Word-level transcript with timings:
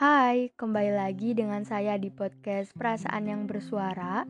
Hai, 0.00 0.48
kembali 0.56 0.96
lagi 0.96 1.36
dengan 1.36 1.60
saya 1.60 2.00
di 2.00 2.08
podcast 2.08 2.72
Perasaan 2.72 3.28
yang 3.28 3.44
Bersuara. 3.44 4.24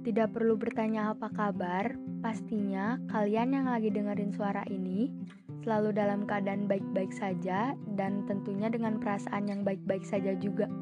Tidak 0.00 0.32
perlu 0.32 0.56
bertanya 0.56 1.12
apa 1.12 1.28
kabar, 1.28 1.92
pastinya 2.24 2.96
kalian 3.12 3.52
yang 3.52 3.68
lagi 3.68 3.92
dengerin 3.92 4.32
suara 4.32 4.64
ini 4.72 5.12
selalu 5.60 5.92
dalam 5.92 6.24
keadaan 6.24 6.64
baik-baik 6.64 7.12
saja 7.12 7.76
dan 8.00 8.24
tentunya 8.24 8.72
dengan 8.72 8.96
perasaan 8.96 9.44
yang 9.44 9.60
baik-baik 9.60 10.08
saja 10.08 10.32
juga. 10.40 10.72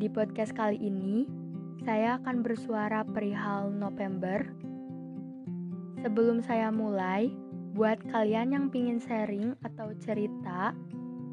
Di 0.00 0.08
podcast 0.08 0.56
kali 0.56 0.80
ini, 0.80 1.28
saya 1.84 2.16
akan 2.16 2.40
bersuara 2.40 3.04
perihal 3.04 3.68
November. 3.68 4.40
Sebelum 6.00 6.40
saya 6.40 6.72
mulai, 6.72 7.28
buat 7.76 8.00
kalian 8.08 8.56
yang 8.56 8.66
pingin 8.72 9.04
sharing 9.04 9.52
atau 9.60 9.92
cerita 10.00 10.72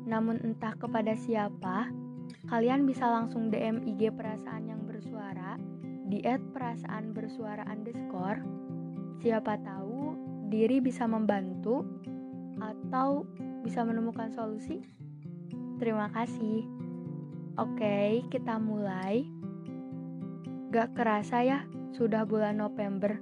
namun 0.06 0.42
entah 0.42 0.74
kepada 0.78 1.14
siapa, 1.14 1.90
kalian 2.50 2.90
bisa 2.90 3.06
langsung 3.06 3.54
DM 3.54 3.86
IG 3.86 4.14
perasaan 4.14 4.70
yang 4.70 4.82
bersuara 4.86 5.60
di 6.12 6.20
perasaan 6.26 7.16
bersuara 7.16 7.64
underscore. 7.72 8.44
Siapa 9.24 9.56
tahu 9.64 10.18
diri 10.52 10.84
bisa 10.84 11.08
membantu 11.08 11.88
atau 12.60 13.24
bisa 13.64 13.86
menemukan 13.88 14.34
solusi. 14.34 14.84
Terima 15.80 16.12
kasih. 16.12 16.68
Oke, 17.56 18.26
kita 18.28 18.60
mulai. 18.60 19.24
Gak 20.72 20.96
kerasa 20.96 21.44
ya, 21.44 21.60
sudah 21.96 22.24
bulan 22.24 22.60
November 22.60 23.20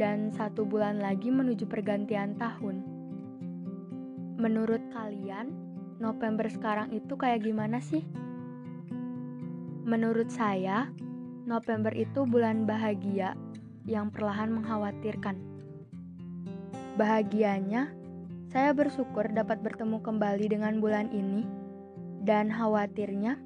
dan 0.00 0.32
satu 0.32 0.66
bulan 0.66 0.98
lagi 0.98 1.30
menuju 1.30 1.68
pergantian 1.68 2.34
tahun. 2.36 2.82
Menurut 4.40 4.82
kalian, 4.90 5.54
November 6.04 6.44
sekarang 6.52 6.92
itu 6.92 7.16
kayak 7.16 7.48
gimana 7.48 7.80
sih? 7.80 8.04
Menurut 9.88 10.28
saya, 10.28 10.92
November 11.48 11.96
itu 11.96 12.28
bulan 12.28 12.68
bahagia 12.68 13.32
yang 13.88 14.12
perlahan 14.12 14.52
mengkhawatirkan. 14.52 15.40
Bahagianya, 17.00 17.88
saya 18.52 18.76
bersyukur 18.76 19.32
dapat 19.32 19.64
bertemu 19.64 20.04
kembali 20.04 20.46
dengan 20.52 20.76
bulan 20.76 21.08
ini, 21.08 21.48
dan 22.20 22.52
khawatirnya 22.52 23.40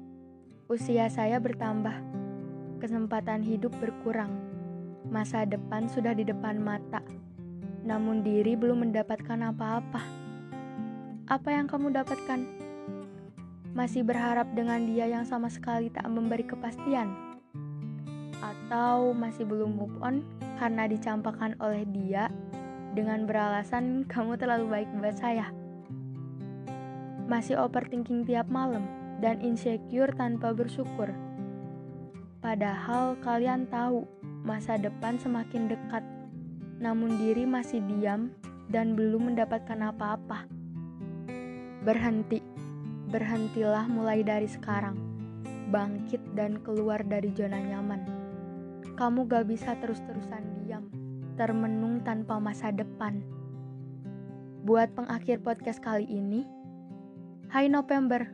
usia 0.67 1.07
saya 1.07 1.39
bertambah, 1.39 1.95
kesempatan 2.83 3.39
hidup 3.39 3.71
berkurang, 3.79 4.35
masa 5.07 5.47
depan 5.47 5.87
sudah 5.87 6.11
di 6.11 6.27
depan 6.27 6.59
mata, 6.59 6.99
namun 7.87 8.19
diri 8.19 8.59
belum 8.59 8.83
mendapatkan 8.83 9.47
apa-apa 9.47 10.18
apa 11.29 11.53
yang 11.53 11.69
kamu 11.69 11.93
dapatkan? 11.93 12.41
Masih 13.77 14.01
berharap 14.01 14.49
dengan 14.57 14.81
dia 14.89 15.05
yang 15.05 15.29
sama 15.29 15.45
sekali 15.45 15.93
tak 15.93 16.09
memberi 16.09 16.41
kepastian? 16.41 17.13
Atau 18.41 19.13
masih 19.13 19.45
belum 19.45 19.77
move 19.77 19.93
on 20.01 20.25
karena 20.57 20.89
dicampakkan 20.89 21.53
oleh 21.61 21.85
dia 21.85 22.33
dengan 22.97 23.29
beralasan 23.29 24.01
kamu 24.11 24.41
terlalu 24.41 24.65
baik 24.73 24.89
buat 24.97 25.21
saya? 25.21 25.53
Masih 27.29 27.61
overthinking 27.61 28.25
tiap 28.25 28.49
malam 28.49 28.89
dan 29.21 29.37
insecure 29.45 30.09
tanpa 30.17 30.49
bersyukur? 30.49 31.13
Padahal 32.41 33.13
kalian 33.21 33.69
tahu 33.69 34.01
masa 34.41 34.81
depan 34.81 35.21
semakin 35.21 35.69
dekat, 35.69 36.01
namun 36.81 37.21
diri 37.21 37.45
masih 37.45 37.85
diam 37.85 38.33
dan 38.73 38.97
belum 38.97 39.29
mendapatkan 39.29 39.93
apa-apa. 39.93 40.58
Berhenti, 41.79 42.43
berhentilah 43.07 43.87
mulai 43.87 44.19
dari 44.19 44.51
sekarang. 44.51 44.99
Bangkit 45.71 46.19
dan 46.35 46.59
keluar 46.59 46.99
dari 47.07 47.31
zona 47.31 47.55
nyaman. 47.55 48.03
Kamu 48.99 49.23
gak 49.31 49.47
bisa 49.47 49.79
terus-terusan 49.79 50.59
diam, 50.59 50.91
termenung 51.39 52.03
tanpa 52.03 52.35
masa 52.35 52.75
depan. 52.75 53.23
Buat 54.67 54.91
pengakhir 54.91 55.39
podcast 55.39 55.79
kali 55.79 56.03
ini, 56.03 56.43
Hai 57.47 57.71
November. 57.71 58.27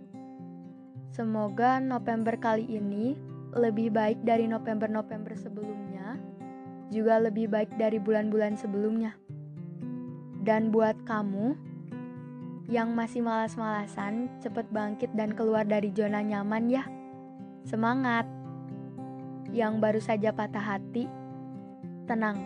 Semoga 1.13 1.77
November 1.77 2.33
kali 2.41 2.65
ini 2.65 3.13
lebih 3.53 3.93
baik 3.93 4.25
dari 4.25 4.49
November-November 4.49 5.37
sebelumnya, 5.37 6.17
juga 6.89 7.21
lebih 7.21 7.53
baik 7.53 7.77
dari 7.77 8.01
bulan-bulan 8.01 8.57
sebelumnya. 8.57 9.13
Dan 10.41 10.73
buat 10.73 10.97
kamu 11.05 11.74
yang 12.65 12.97
masih 12.97 13.21
malas-malasan, 13.21 14.25
cepet 14.41 14.65
bangkit 14.73 15.13
dan 15.13 15.37
keluar 15.37 15.61
dari 15.65 15.93
zona 15.93 16.25
nyaman 16.25 16.65
ya. 16.69 16.83
Semangat! 17.65 18.25
Yang 19.53 19.73
baru 19.77 20.01
saja 20.01 20.29
patah 20.33 20.65
hati, 20.75 21.05
tenang. 22.09 22.41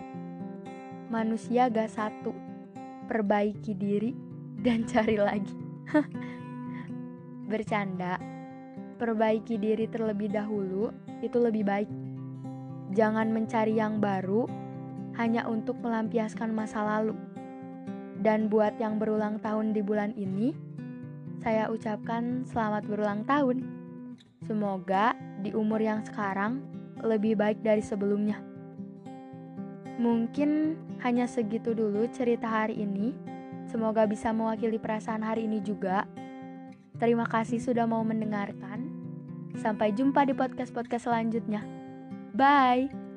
Manusia 1.08 1.72
gak 1.72 1.90
satu, 1.90 2.36
perbaiki 3.08 3.74
diri 3.74 4.12
dan 4.60 4.84
cari 4.92 5.16
lagi. 5.16 5.58
Bercanda, 7.50 8.20
perbaiki 9.00 9.56
diri 9.56 9.88
terlebih 9.88 10.30
dahulu 10.30 10.92
itu 11.24 11.38
lebih 11.40 11.64
baik. 11.64 11.90
Jangan 12.94 13.32
mencari 13.32 13.80
yang 13.80 14.04
baru 14.04 14.46
hanya 15.16 15.48
untuk 15.48 15.80
melampiaskan 15.80 16.52
masa 16.54 16.84
lalu. 16.84 17.16
Dan 18.20 18.52
buat 18.52 18.76
yang 18.78 19.00
berulang 19.00 19.40
tahun 19.40 19.72
di 19.72 19.80
bulan 19.80 20.12
ini, 20.20 20.52
saya 21.40 21.72
ucapkan 21.72 22.44
selamat 22.44 22.84
berulang 22.84 23.24
tahun. 23.24 23.64
Semoga 24.44 25.16
di 25.40 25.56
umur 25.56 25.80
yang 25.80 26.04
sekarang 26.04 26.60
lebih 27.00 27.40
baik 27.40 27.64
dari 27.64 27.80
sebelumnya. 27.80 28.44
Mungkin 30.00 30.80
hanya 31.04 31.28
segitu 31.28 31.72
dulu 31.76 32.08
cerita 32.12 32.48
hari 32.48 32.80
ini. 32.80 33.16
Semoga 33.68 34.04
bisa 34.08 34.32
mewakili 34.32 34.80
perasaan 34.80 35.24
hari 35.24 35.48
ini 35.48 35.64
juga. 35.64 36.08
Terima 37.00 37.24
kasih 37.28 37.60
sudah 37.64 37.88
mau 37.88 38.04
mendengarkan. 38.04 38.88
Sampai 39.60 39.96
jumpa 39.96 40.28
di 40.28 40.36
podcast-podcast 40.36 41.08
selanjutnya. 41.08 41.64
Bye. 42.36 43.09